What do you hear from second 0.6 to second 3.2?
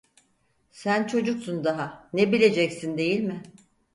Sen çocuksun daha, ne bileceksin